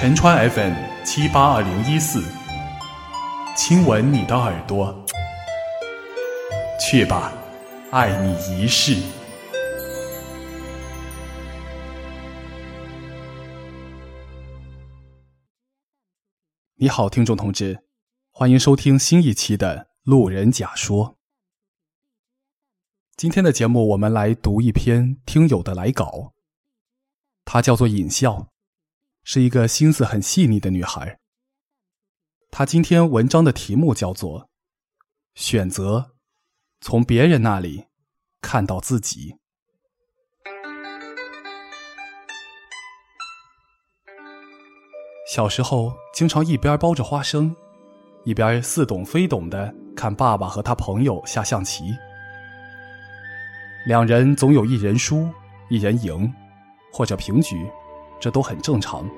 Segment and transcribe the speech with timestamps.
[0.00, 0.72] 陈川 FM
[1.04, 2.24] 七八二零一四，
[3.54, 5.04] 亲吻你的耳朵，
[6.80, 7.30] 去吧，
[7.90, 8.94] 爱你一世。
[16.76, 17.84] 你好，听众同志，
[18.30, 21.08] 欢迎收听新一期的《路人甲说》。
[23.16, 26.32] 今天的节目，我们来读一篇听友的来稿，
[27.44, 28.46] 它叫做尹笑。
[29.32, 31.20] 是一个心思很细腻的女孩。
[32.50, 34.48] 她今天文章的题目叫做
[35.36, 36.16] “选择
[36.80, 37.84] 从别人那里
[38.40, 39.36] 看到自己”。
[45.32, 47.54] 小时候，经常一边包着花生，
[48.24, 51.96] 一边似懂非懂的看爸爸和他朋友下象棋。
[53.86, 55.32] 两人总有一人输，
[55.68, 56.34] 一人赢，
[56.92, 57.70] 或者平局。
[58.20, 59.08] 这都很正常，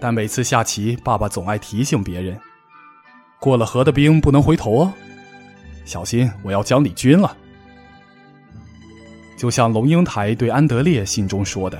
[0.00, 2.36] 但每次下棋，爸爸总爱提醒别人
[3.38, 4.92] ：“过了河的兵不能回头哦，
[5.84, 7.36] 小心我要将你军了。”
[9.36, 11.78] 就像龙应台对安德烈信中说的：“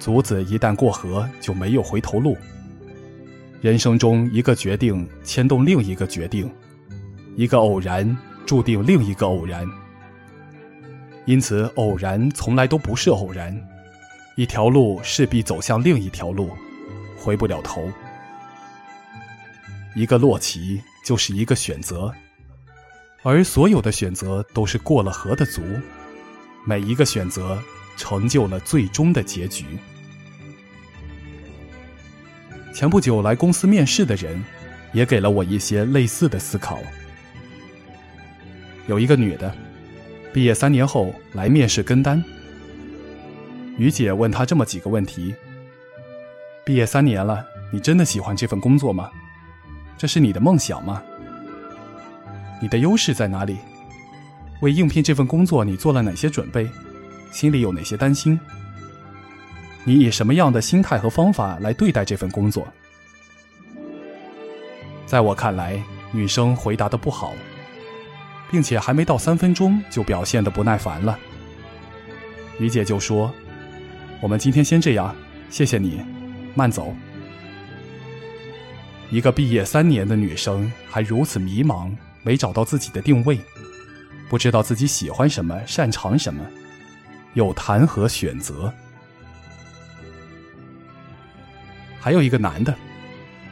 [0.00, 2.36] 卒子一旦过河，就没有回头路。
[3.60, 6.50] 人生中一个决定牵动另一个决定，
[7.36, 8.16] 一个偶然
[8.46, 9.66] 注定另一个偶然，
[11.26, 13.54] 因此偶然从来都不是偶然。”
[14.40, 16.56] 一条路势必走向另一条路，
[17.14, 17.92] 回不了头。
[19.94, 22.10] 一个落棋就是一个选择，
[23.22, 25.60] 而所有的选择都是过了河的卒，
[26.64, 27.62] 每一个选择
[27.98, 29.66] 成就了最终的结局。
[32.72, 34.42] 前不久来公司面试的人，
[34.94, 36.78] 也给了我一些类似的思考。
[38.86, 39.54] 有一个女的，
[40.32, 42.24] 毕业三年后来面试跟单。
[43.80, 45.34] 于姐问他这么几个问题：
[46.66, 47.42] 毕业三年了，
[47.72, 49.10] 你真的喜欢这份工作吗？
[49.96, 51.02] 这是你的梦想吗？
[52.60, 53.56] 你的优势在哪里？
[54.60, 56.68] 为应聘这份工作，你做了哪些准备？
[57.32, 58.38] 心里有哪些担心？
[59.84, 62.68] 你以什么样的心态和方法来对待这份工作？
[65.06, 65.82] 在我看来，
[66.12, 67.32] 女生回答的不好，
[68.50, 71.18] 并且还没到三分钟就表现的不耐烦了。
[72.58, 73.32] 于姐就说。
[74.22, 75.16] 我们今天先这样，
[75.48, 76.02] 谢谢你，
[76.54, 76.94] 慢走。
[79.10, 81.90] 一个毕业三年的女生还如此迷茫，
[82.22, 83.40] 没找到自己的定位，
[84.28, 86.44] 不知道自己喜欢什么，擅长什么，
[87.32, 88.70] 又谈何选择？
[91.98, 92.74] 还有一个男的，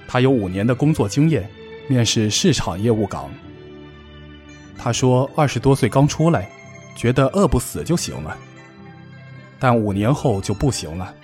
[0.06, 1.48] 他有五年的工作经验，
[1.88, 3.30] 面试市场业务岗。
[4.76, 6.48] 他说二十多岁刚出来，
[6.94, 8.36] 觉得饿不死就行了。
[9.58, 11.14] 但五年后就不行了，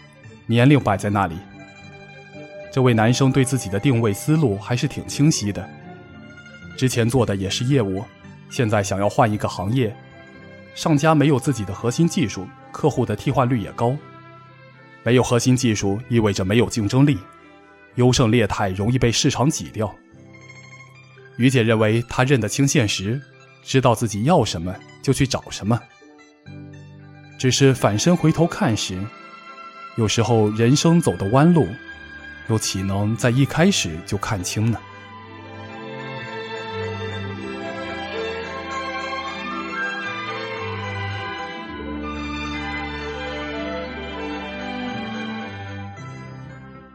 [0.46, 1.36] 年龄摆在那里。
[2.72, 5.68] 这位男生对自己的定位思路还是挺清晰的，
[6.76, 8.04] 之前做的也是业务，
[8.50, 9.94] 现在想要换一个行业，
[10.74, 13.96] 上家没有自己的核心技术，客户的替换率也高，
[15.04, 17.16] 没有核心技术意味着没有竞争力，
[17.94, 19.94] 优胜劣汰容易被市场挤掉。
[21.36, 23.22] 于姐认为他认得清现实，
[23.62, 25.80] 知道自己要什么就去找什么。
[27.36, 28.98] 只是反身回头看时，
[29.96, 31.68] 有时候人生走的弯路，
[32.48, 34.78] 又岂能在一开始就看清呢？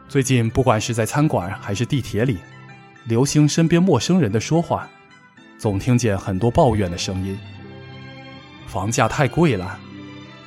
[0.08, 2.38] 最近，不管是在餐馆还是地铁里，
[3.04, 4.88] 流行身边陌生人的说话，
[5.56, 7.38] 总听见很多抱怨的声音：
[8.66, 9.78] 房价太贵了。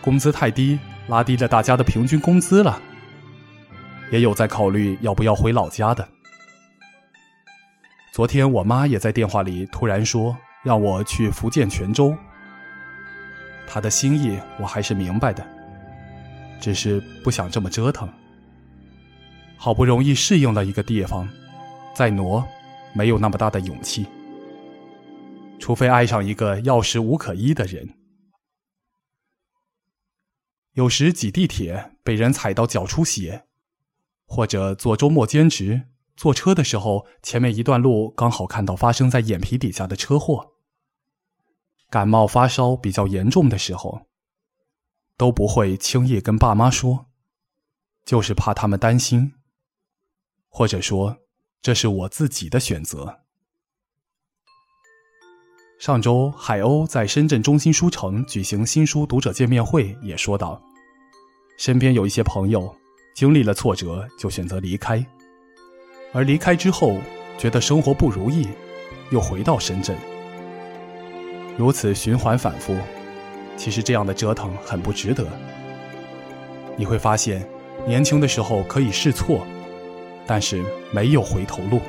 [0.03, 0.77] 工资太低，
[1.07, 2.81] 拉低了大家的平均工资了。
[4.11, 6.05] 也有在考虑要不要回老家的。
[8.11, 12.13] 昨天我妈也在电话里突然说让我去福建泉州。
[13.65, 15.41] 她的心意我还是明白的，
[16.59, 18.07] 只是不想这么折腾。
[19.55, 21.25] 好不容易适应了一个地方，
[21.95, 22.45] 再挪，
[22.93, 24.05] 没有那么大的勇气。
[25.59, 27.87] 除非爱上一个要时无可依的人。
[30.73, 33.45] 有时挤地铁被人踩到脚出血，
[34.25, 40.53] 或者做周末兼职坐车的时候，前面一段路刚好看到发生在眼皮底下的车祸。
[41.89, 44.07] 感冒发烧比较严重的时候，
[45.15, 47.05] 都不会轻易跟爸妈说，
[48.03, 49.33] 就是怕他们担心，
[50.49, 51.19] 或者说
[51.61, 53.22] 这是我自己的选择。
[55.83, 60.57] 上周，海鸥在深圳中心书城举行新书读者见面会，也说道
[61.59, 62.73] ：“身边有一些朋友，
[63.13, 65.05] 经历了挫折就选择离开，
[66.13, 66.99] 而离开之后
[67.37, 68.47] 觉得生活不如意，
[69.09, 69.93] 又回到深圳，
[71.57, 72.77] 如此循环反复。
[73.57, 75.27] 其实这样的折腾很不值得。
[76.77, 77.45] 你会发现，
[77.85, 79.45] 年轻的时候可以试错，
[80.25, 80.63] 但是
[80.93, 81.81] 没有回头路。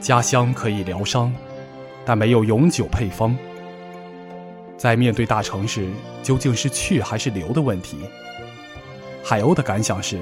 [0.00, 1.32] 家乡可以疗伤，
[2.04, 3.36] 但没有永久配方。
[4.76, 5.88] 在面对大城市
[6.22, 7.98] 究竟是去还是留的问题，
[9.22, 10.18] 海鸥的感想是：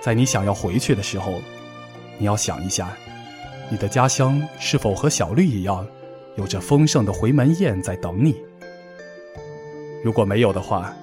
[0.00, 1.40] 在你想要回去的时候，
[2.18, 2.90] 你要想一下，
[3.70, 5.86] 你的家乡是否和小绿一样。
[6.36, 8.36] 有着丰盛的回门宴在等你。
[10.04, 10.94] 如果没有的话，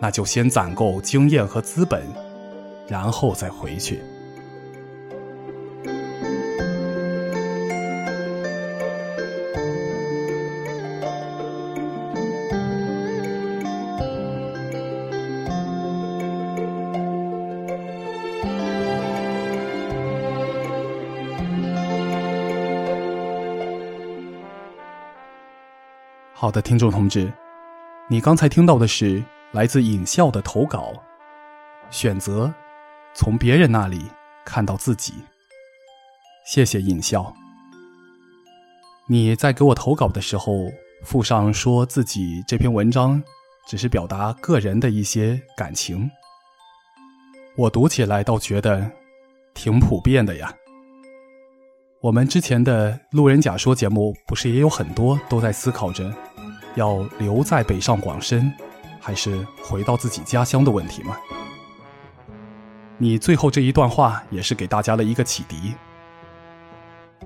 [0.00, 2.02] 那就先攒够经验和资本，
[2.88, 4.02] 然后再回去。
[26.44, 27.32] 好的，听众同志，
[28.06, 30.92] 你刚才听到的是来自尹笑的投稿，
[31.88, 32.52] 选择
[33.14, 34.04] 从别人那里
[34.44, 35.14] 看到自己。
[36.44, 37.34] 谢谢尹笑。
[39.08, 40.70] 你在给我投稿的时候
[41.02, 43.22] 附上说自己这篇文章
[43.66, 46.10] 只是表达个人的一些感情，
[47.56, 48.92] 我读起来倒觉得
[49.54, 50.54] 挺普遍的呀。
[52.04, 56.12] 我们之前的路人甲说节目不是也有很多都在思考着。
[56.74, 58.52] 要留在北上广深，
[59.00, 61.16] 还是回到自己家乡的问题吗？
[62.98, 65.72] 你最后这一段话也是给大家的一个启迪。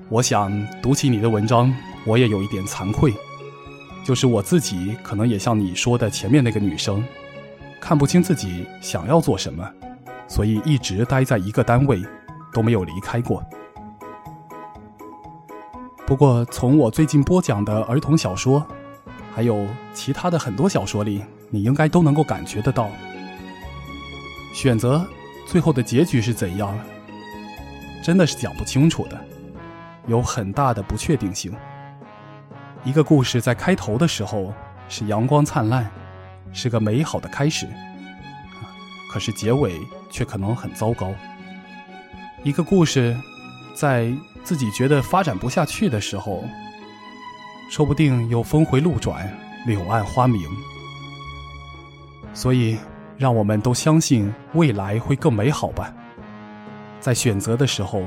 [0.08, 3.12] 我想读起你的文章，我也有一点惭愧，
[4.04, 7.04] 就是我自己可能也像你说的前面那个女生，
[7.80, 9.68] 看不清自己想要做什么，
[10.28, 12.00] 所以一直待在一个单位，
[12.52, 13.42] 都没有离开过。
[16.08, 18.66] 不过从我最近播讲的儿童小说。
[19.34, 22.88] 还有其他的很多小说里，你应该都能够感觉得到。
[24.54, 25.06] 选择
[25.46, 26.76] 最后的结局是怎样，
[28.02, 29.20] 真的是讲不清楚的，
[30.06, 31.54] 有很大的不确定性。
[32.84, 34.54] 一个故事在开头的时候
[34.88, 35.88] 是阳光灿烂，
[36.54, 37.68] 是个美好的开始，
[39.12, 39.78] 可是结尾
[40.10, 41.12] 却可能很糟糕。
[42.42, 43.14] 一个故事
[43.74, 44.10] 在
[44.44, 46.44] 自己觉得发展不下去的时候。
[47.70, 49.30] 说不定又峰回路转，
[49.66, 50.42] 柳暗花明。
[52.32, 52.78] 所以，
[53.18, 55.92] 让我们都相信未来会更美好吧。
[56.98, 58.04] 在选择的时候，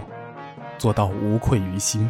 [0.78, 2.10] 做到无愧于心。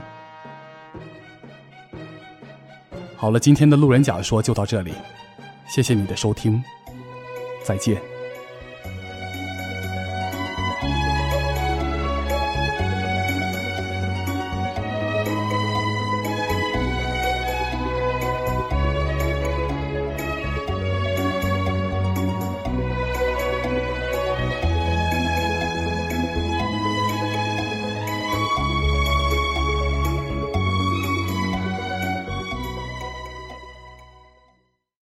[3.18, 4.94] 好了，今天的路人甲说就到这里，
[5.68, 6.64] 谢谢你的收听，
[7.64, 8.11] 再见。